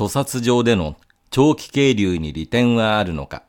[0.00, 0.96] 屠殺場での
[1.28, 3.42] 長期渓流に利点はあるのか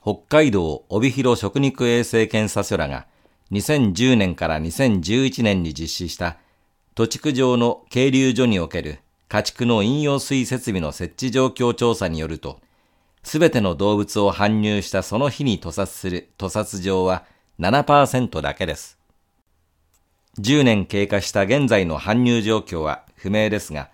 [0.00, 3.08] 北海道帯広食肉衛生検査所らが
[3.50, 6.36] 2010年から2011年に実施した
[6.94, 12.60] 土地区上の渓流所における家畜の飲用水設備の設置状況調査によると、
[13.24, 17.24] すべての動物を搬入したその日に屠殺する屠殺場は
[17.58, 18.98] 7%だけです。
[20.38, 23.88] 10年経過した現在の搬入状況は不明ですが、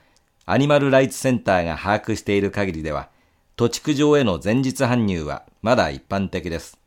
[0.50, 3.10] アニマルライツセンターが把握している限りでは、
[3.54, 6.78] 土地区上への前日搬入はまだ一般的です。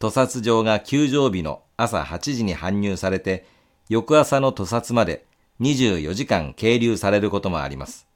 [0.00, 3.46] 屠殺場が休場日の朝8時に搬入されて、
[3.88, 5.24] 翌朝の屠殺まで
[5.60, 8.08] 24時間係留されることもあります。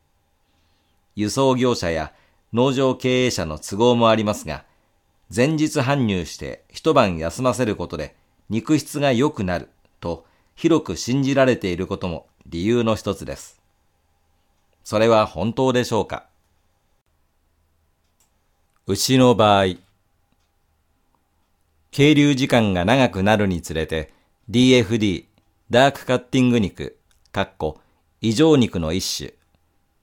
[1.14, 2.12] 輸送業者や
[2.52, 4.64] 農場経営者の都合もありますが、
[5.32, 8.16] 前日搬入して一晩休ませることで
[8.50, 9.68] 肉質が良くなる
[10.00, 13.55] と広く信じられていることも理由の一つです。
[14.88, 16.28] それは本当でしょうか？
[18.86, 19.78] 牛の場合、
[21.90, 24.12] 渓流時間が長くなるにつれて
[24.48, 25.24] DFD、
[25.70, 26.96] ダークカッティング肉、
[27.32, 27.80] かっこ、
[28.20, 29.34] 異常肉の一種。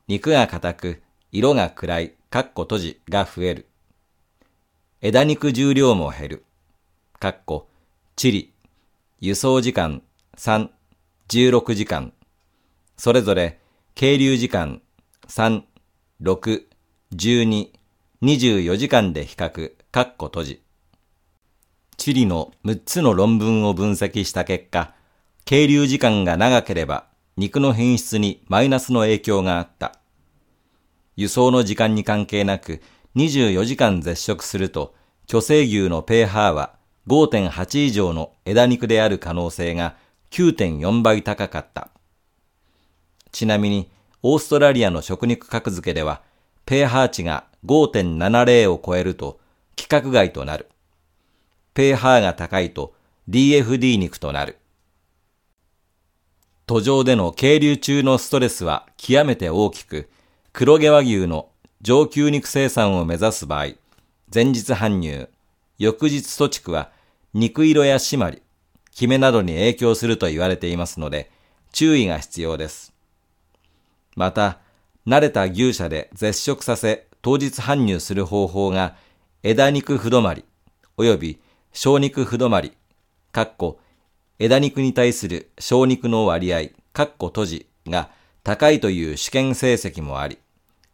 [0.10, 3.68] 肉が硬く、色が暗い、かっこ閉じが増える。
[5.00, 6.46] 枝肉重量も減る。
[7.20, 7.70] かっこ、
[8.18, 8.52] チリ、
[9.22, 10.02] 輸送時間
[10.36, 10.68] 3、
[11.30, 12.12] 16時間。
[12.98, 13.62] それぞれ、
[13.96, 14.82] 渓流時間
[15.28, 15.62] 3、
[16.20, 16.64] 6、
[17.14, 17.70] 12、
[18.24, 20.64] 24時間で比較、かっこ閉じ。
[21.96, 24.96] チリの6つの論文を分析した結果、
[25.46, 27.06] 渓流時間が長ければ
[27.38, 30.00] 肉の品質にマイナスの影響があった。
[31.16, 32.82] 輸送の時間に関係なく
[33.16, 34.96] 24時間絶食すると、
[35.28, 36.74] 巨生牛の pH は
[37.06, 39.96] 5.8以上の枝肉である可能性が
[40.32, 41.93] 9.4倍高かった。
[43.34, 43.90] ちなみに、
[44.22, 46.22] オーストラリアの食肉格付けでは、
[46.66, 49.40] pH 値が5.70を超えると
[49.76, 50.70] 規格外となる。
[51.74, 52.94] pH が高いと
[53.30, 54.58] DFD 肉となる。
[56.68, 60.10] 途上での渓流中のストレスは極めて大きく、
[60.54, 61.50] 黒毛和牛の
[61.82, 63.74] 上級肉生産を目指す場合、
[64.34, 65.28] 前日搬入、
[65.80, 66.92] 翌日土地区は
[67.34, 68.44] 肉色や締まり、
[68.92, 71.32] キメなどに影響すると言われていますので、
[71.72, 72.93] 注意が必要です。
[74.16, 74.60] また、
[75.08, 78.96] 慣れた牛舎で絶食させ当日搬入する方法が
[79.44, 80.46] 枝肉不止まり、
[80.98, 81.42] 及び
[81.72, 82.74] 小肉不止まり、
[83.32, 83.80] かっこ
[84.40, 88.10] 枝肉に対する小肉の割合、かっこ閉じが
[88.44, 90.38] 高いという試験成績もあり、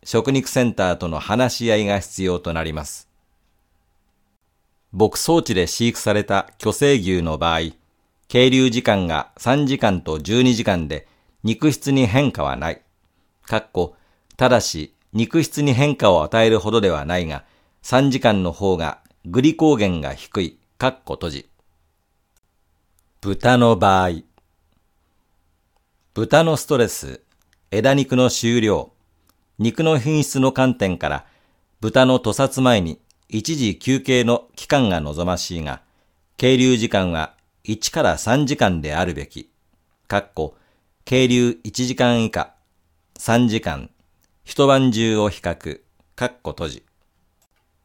[0.03, 3.09] 食肉センターとの話し合いが必要となります。
[4.91, 7.59] 牧草地で飼育された巨生牛の場合、
[8.27, 11.07] 渓流時間が3時間と12時間で
[11.43, 12.81] 肉質に変化はない。
[13.49, 13.95] かっこ、
[14.37, 17.45] ただし肉質に変化を与えるほどではないが、
[17.81, 20.59] 3時間の方がグリコーゲンが低い。
[20.77, 21.49] かっこ閉じ。
[23.21, 24.21] 豚の場合、
[26.13, 27.21] 豚のストレス、
[27.71, 28.91] 枝肉の収量、
[29.57, 31.25] 肉の品質の観点から、
[31.81, 35.81] 豚の屠殺前に一時休憩の期間が望ましいが、
[36.37, 37.33] 渓流時間は
[37.63, 39.49] 1から3時間であるべき。
[40.07, 40.55] かっこ、
[41.03, 42.53] 渓流1時間以下、
[43.19, 43.89] 3時間、
[44.45, 45.81] 一晩中を比較、
[46.15, 46.83] かっこ閉じ。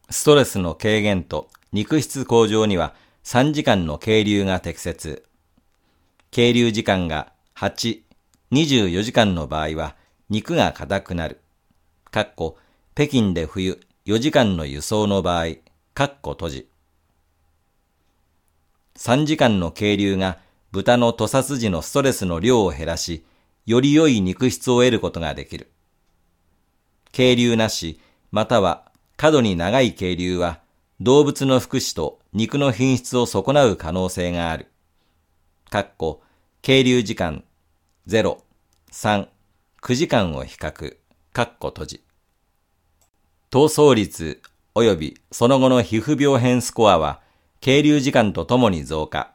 [0.09, 5.25] ストレスの軽減と肉質向上には3時間の渓流が適切。
[6.31, 7.99] 渓流時間が8、
[8.53, 9.97] 24時間の場合は
[10.29, 11.41] 肉が硬くなる。
[12.11, 12.57] かっこ、
[12.93, 15.55] 北京で冬4時間の輸送の場合、
[15.93, 16.69] かっこ閉じ。
[18.95, 20.39] 3時間の渓流が
[20.71, 23.25] 豚の屠殺時のストレスの量を減らし、
[23.65, 25.71] より良い肉質を得ることができる。
[27.11, 27.99] 渓流なし、
[28.31, 30.59] または過度に長い渓流は
[30.99, 34.67] 動物の福祉と肉の品質を損なう可能性がある。
[35.69, 36.21] かっこ、
[36.61, 37.43] 渓流時間
[38.07, 38.37] 0、
[38.91, 39.27] 3、
[39.81, 40.97] 9時間を比較、
[41.33, 42.03] かっこ閉じ。
[43.51, 44.41] 闘争率
[44.75, 47.21] 及びその後の皮膚病変スコアは、
[47.61, 49.33] 渓流時間とともに増加。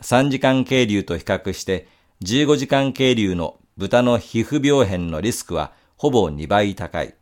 [0.00, 1.88] 3時間渓流と比較して
[2.22, 7.16] 15時間渓流の豚の皮膚病変のリスクはほぼ2倍高い。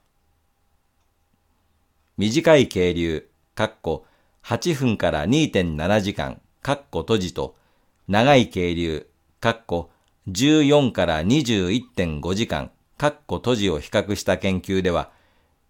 [2.18, 4.04] 短い渓流、かっこ
[4.44, 7.56] 8分から2.7時間、かっこ閉じと、
[8.08, 9.06] 長い渓流、
[9.40, 9.90] かっこ
[10.28, 15.10] 14から21.5時間、かっこ閉じを比較した研究では、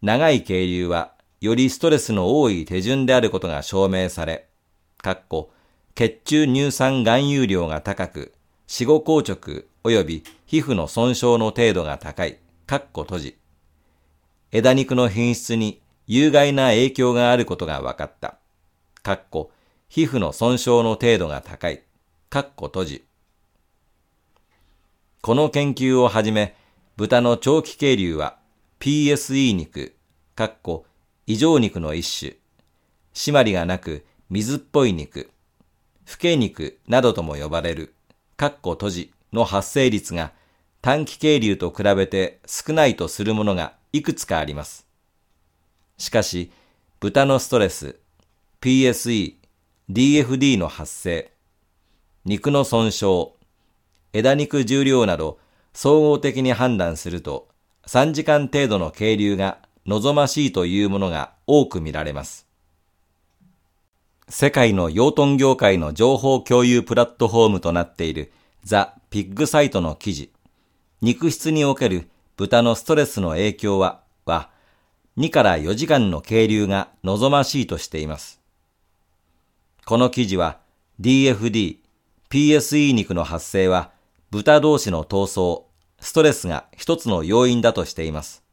[0.03, 4.49] 長い渓流はよりストレスの多い手順であることが証明され、
[4.99, 5.53] かっこ
[5.95, 8.35] 血中乳酸含有量が高く、
[8.73, 12.39] 死後硬直及び皮膚の損傷の程度が高い、
[12.69, 13.39] かっこ閉じ。
[14.53, 18.37] 枝肉の品質に有害な影響があることが分かった。
[19.03, 19.51] かっこ
[19.89, 21.83] 皮膚の損傷の程度が高い、
[22.29, 23.05] かっこ閉じ。
[25.21, 26.55] この研究をはじめ、
[26.97, 28.39] 豚の長期渓流は
[28.79, 29.97] PSE 肉、
[30.37, 30.87] かっこ
[31.27, 32.37] 異常肉の一種、
[33.15, 35.29] 締まりがなく水っぽい肉、
[36.09, 37.95] 老け肉などとも呼ばれる、
[38.41, 40.33] かっこ閉じの発生率が
[40.81, 44.87] 短期渓流と比べて少ないとするものがいくつかあります。
[45.99, 46.51] しかし、
[47.01, 48.01] 豚のストレス、
[48.63, 49.35] PSE、
[49.91, 51.33] DFD の発生、
[52.25, 53.33] 肉の損傷、
[54.15, 55.39] 枝肉重量など
[55.75, 57.47] 総合的に判断すると
[57.89, 62.50] 3時間程度の渓流が望ましいというものが多く見られます。
[64.33, 68.31] 世界の養豚業界の情報共有プラットフォームとなっている
[68.63, 70.31] ザ・ピッグサイトの記事、
[71.01, 74.51] 肉質における豚のストレスの影響は、は、
[75.19, 78.41] 2から4時間の渓流が望ましいとしています。
[79.85, 80.61] この記事は
[81.01, 81.79] DFD、
[82.31, 83.91] PSE 肉の発生は
[84.31, 85.65] 豚同士の闘争、
[85.99, 88.45] ストレスが一つの要因だとしています。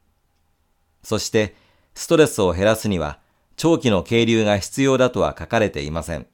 [1.04, 1.56] そして、
[1.94, 3.20] ストレスを減らすには、
[3.58, 6.28] 長期の渓流が必要だとは書かれていません。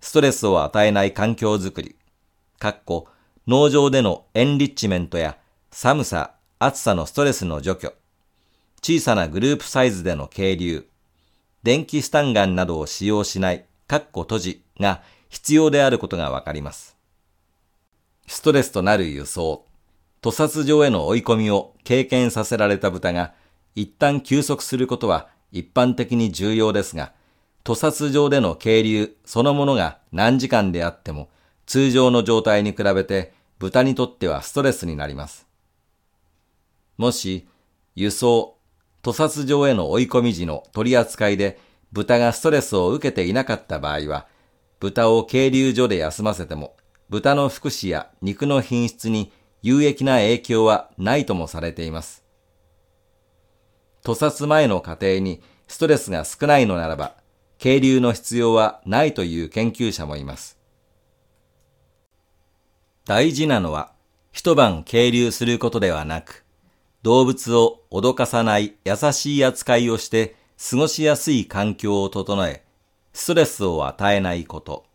[0.00, 1.96] ストレスを与えない環境づくり、
[2.58, 3.08] かっこ、
[3.46, 5.36] 農場でのエンリッチメントや
[5.70, 7.92] 寒さ、暑さのストレスの除去、
[8.82, 10.88] 小さなグループサイズでの渓流、
[11.62, 16.96] 電気スタンガンなどを使用しない、かっこ閉じが必要であることがわかります。
[18.26, 19.66] ストレスとなる輸送、
[20.22, 23.34] 屠殺場への追い込みを経験させられた豚が
[23.74, 27.12] 一旦休息することは一般的に重要ですが、
[27.64, 31.28] 屠殺場での渓流そのものが何時間であっても
[31.66, 35.46] 通常の状態に比べて豚にとってはストレスになります。
[36.96, 37.46] もし、
[37.94, 38.56] 輸送、
[39.02, 41.58] 屠殺場への追い込み時の取り扱いで
[41.92, 44.26] 豚がストレスを受けていなかった場合は、
[44.80, 46.76] 豚を渓流所で休ませても
[47.08, 52.27] 豚の福祉や肉の品質に有益な影響はないともされています。
[54.08, 57.14] 屠殺前の過程にストレスが少ないのならば、
[57.58, 60.56] 渓流の必要はないという研究者もいます。
[63.04, 63.92] 大事なのは、
[64.32, 66.46] 一晩渓流することではなく、
[67.02, 70.36] 動物を脅かさない優しい扱いをして
[70.70, 72.64] 過ごしやすい環境を整え、
[73.12, 74.86] ストレスを与えないこと。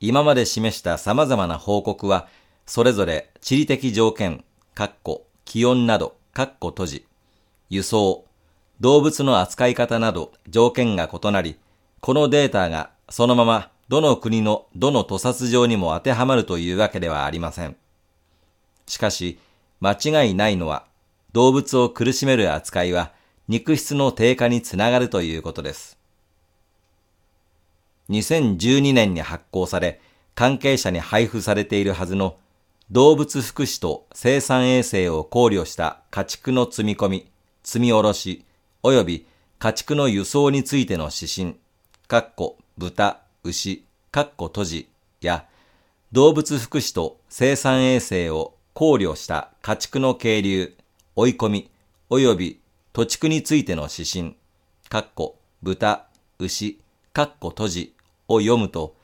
[0.00, 2.26] 今まで示した様々な報告は、
[2.66, 4.44] それぞれ地理的条件、
[4.74, 7.06] 括弧、気温など、括弧閉じ、
[7.70, 8.26] 輸送、
[8.82, 11.56] 動物の扱い方など条件が異なり、
[12.00, 17.74] このデータがそのままどの国のどの屠殺場にも当てはまるというわけではありません。
[18.86, 19.38] しかし、
[19.80, 20.84] 間違いないのは、
[21.32, 23.12] 動物を苦しめる扱いは
[23.48, 25.98] 肉質の低下につながるということです。
[28.10, 30.02] 2012年に発行され、
[30.34, 32.36] 関係者に配布されているはずの
[32.92, 37.30] 動物福祉と生産衛生を考慮した家畜の積み込み、
[37.64, 38.44] 積み下ろし、
[38.84, 39.26] 及び
[39.58, 41.56] 家畜の輸送についての指針、
[42.06, 44.88] かっこ豚、牛、かっこ閉じ
[45.20, 45.46] や、
[46.12, 50.76] 動物福祉と生産衛生を考慮した家畜の渓流、
[51.16, 51.70] 追い込み、
[52.08, 52.60] 及び
[52.92, 54.36] 土地区についての指針、
[54.88, 56.06] かっこ豚、
[56.38, 56.78] 牛、
[57.12, 57.94] かっこ閉じ
[58.28, 58.94] を読むと、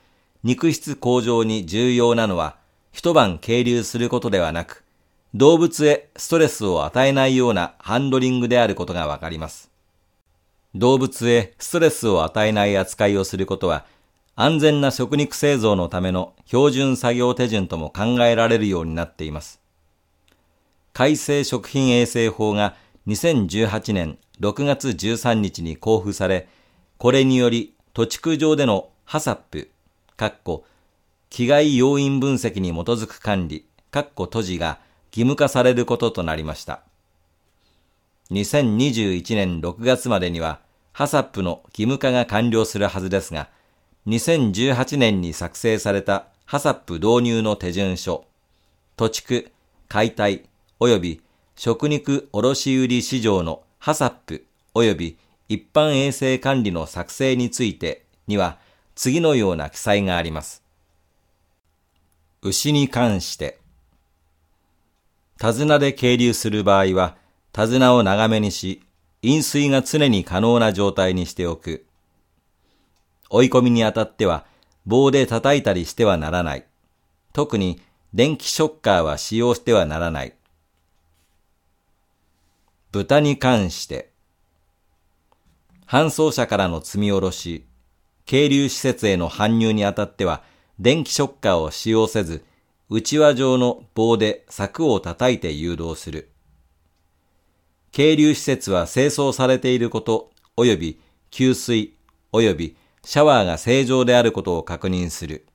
[0.44, 2.61] 肉質向上に重要なのは、
[2.92, 4.84] 一晩渓流することではなく、
[5.34, 9.70] 動物へストレスを与えないようなハンドリングであることがわかります。
[10.74, 13.86] 動物へストレスを与えない扱いをすることは、
[14.34, 19.60] 安全な食肉製造のための標準作業手順とも考えられるようになっています。
[20.92, 26.48] 改正食品衛生法が2018年6月13日に公布され、
[26.98, 29.70] これにより土地区上でのハサップ、
[30.16, 30.64] かっこ、
[31.32, 34.80] 気害要因分析に基づく管理、かっこ閉じが
[35.12, 36.82] 義務化されることとなりました。
[38.32, 40.60] 2021年6月までには、
[40.92, 43.48] ハサップの義務化が完了するはずですが、
[44.08, 48.26] 2018年に作成されたハサップ導入の手順書、
[48.98, 49.50] 土地区、
[49.88, 50.44] 解体、
[50.80, 51.22] 及び
[51.56, 58.58] 食肉卸売市場のハサップ及び一般衛生管理の作成についてには、
[58.94, 60.62] 次のような記載があります。
[62.44, 63.60] 牛に関して、
[65.38, 67.16] 手綱で係留する場合は、
[67.52, 68.82] 手綱を長めにし、
[69.22, 71.86] 飲水が常に可能な状態にしておく。
[73.30, 74.44] 追い込みにあたっては、
[74.86, 76.66] 棒で叩いたりしてはならない。
[77.32, 77.80] 特に
[78.12, 80.34] 電気ショッカーは使用してはならない。
[82.90, 84.10] 豚に関して、
[85.86, 87.66] 搬送車からの積み下ろし、
[88.26, 90.42] 渓流施設への搬入にあたっては、
[90.78, 92.44] 電気ショッカーを使用せず、
[92.88, 96.30] 内輪状の棒で柵を叩いて誘導する。
[97.90, 101.00] 渓流施設は清掃されていること、及び
[101.30, 101.94] 給水、
[102.32, 105.46] 及びシャワーが正常であることを確認する。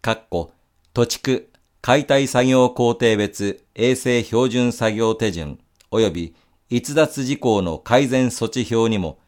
[0.00, 0.52] かっこ、
[0.92, 5.58] 土地区、解体作業工程別衛生標準作業手順、
[5.90, 6.34] 及び
[6.70, 9.18] 逸脱事項の改善措置表にも、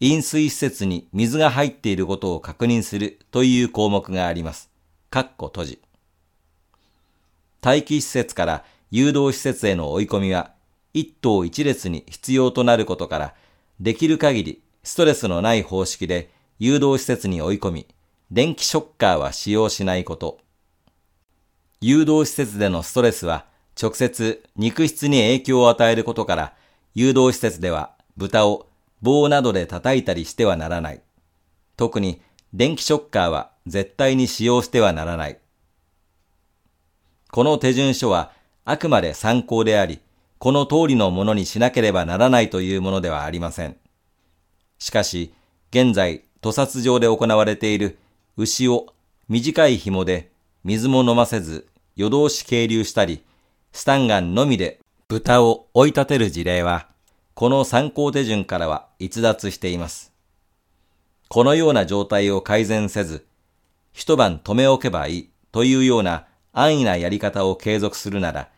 [0.00, 4.71] 飲水施設に水が入っていることを確認するという項目があります。
[5.12, 5.82] かっこ閉じ。
[7.62, 10.52] 待機施設から誘導施設への追い込みは、
[10.94, 13.34] 一頭一列に必要となることから、
[13.78, 17.86] できる限りストレスのない方式で誘導施設に追い込み、
[18.30, 20.38] 電気ショッカーは使用しないこと。
[21.82, 23.44] 誘導施設でのストレスは
[23.78, 26.54] 直接肉質に影響を与えることから、
[26.94, 28.66] 誘導施設では豚を
[29.02, 31.02] 棒などで叩いたりしてはならない。
[31.76, 32.22] 特に
[32.54, 35.38] 電気ショッカーは絶対に使用してはならない。
[37.30, 38.32] この手順書は
[38.64, 40.00] あくまで参考であり、
[40.38, 43.76] この通りのものにしなければならないというものではありません。
[44.78, 45.32] しかし、
[45.70, 47.98] 現在、屠殺場で行われている
[48.36, 48.92] 牛を
[49.28, 50.32] 短い紐で
[50.64, 53.22] 水も飲ませず夜通し係留したり、
[53.72, 56.88] スタンガンのみで豚を追い立てる事例は、
[57.34, 60.12] この参考手順からは逸脱しています。
[61.28, 63.26] このような状態を改善せず、
[63.92, 68.48] 一晩止め置けばいいというような安易なやり方を継続するなら、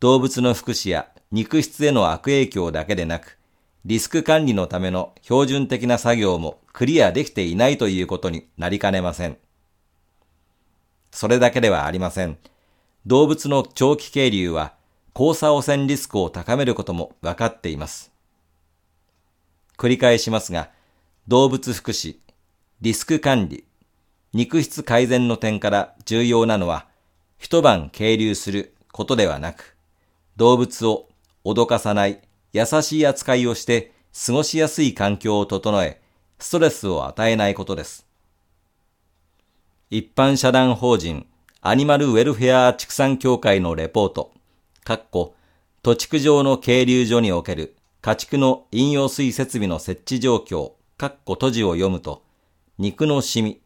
[0.00, 3.38] 動物の福祉や肉質への悪影響だけでなく、
[3.84, 9.38] リスク管理のための標準的な作業もクリアできていないということになりかねません。
[11.10, 12.38] それだけではありません。
[13.06, 14.74] 動物の長期渓流は
[15.14, 18.12] 交差汚染リスクを高めることも分かっています。
[19.76, 20.70] 繰り返しますが、
[21.26, 22.16] 動物福祉、
[22.80, 23.64] リスク管理、
[24.32, 26.86] 肉質改善の点から重要なのは、
[27.38, 29.76] 一晩係留することではなく、
[30.36, 31.08] 動物を
[31.44, 32.20] 脅かさない、
[32.52, 33.92] 優しい扱いをして
[34.26, 36.00] 過ごしやすい環境を整え、
[36.38, 38.06] ストレスを与えないことです。
[39.90, 41.26] 一般社団法人
[41.60, 44.32] アニマルウェルフェア畜産協会のレポート、
[44.84, 45.34] かっこ、
[45.82, 52.22] 土地区上の渓流所における家畜の飲用水設備の設置状況、かっこ閉じを読むと、
[52.78, 53.60] 肉のシミ、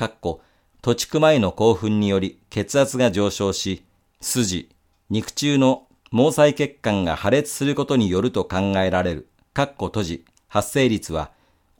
[0.00, 0.40] かっこ、
[0.80, 3.84] 土地区前の興奮により血圧が上昇し、
[4.22, 4.70] 筋、
[5.10, 11.32] 肉中の毛細血管が破裂することによると考えられる、かっこ閉じ、発生率は、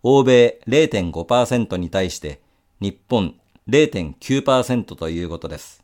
[0.03, 2.43] 欧米0.5%に対して、
[2.79, 3.37] 日本
[3.71, 5.83] 0.9%ということです。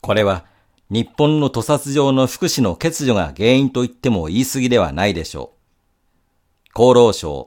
[0.00, 0.46] これは、
[0.90, 5.52] 日本の屠殺上の福祉の欠如が原因と言っても言い過ぎではないでしょ
[6.74, 6.82] う。
[6.82, 7.46] 厚労省、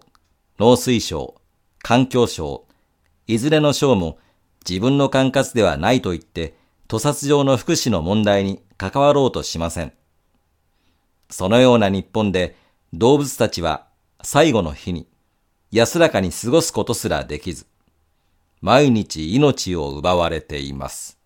[0.58, 1.36] 農水省、
[1.80, 2.66] 環境省、
[3.28, 4.18] いずれの章も
[4.68, 6.56] 自分の管轄ではないと言って、
[6.88, 9.94] 屠殺上の福祉の問題に関わろうとしません。
[11.30, 12.56] そのような日本で
[12.94, 13.88] 動物たちは
[14.22, 15.08] 最後の日に
[15.72, 17.66] 安らかに過ごすことすらできず、
[18.62, 21.18] 毎日命を奪われています。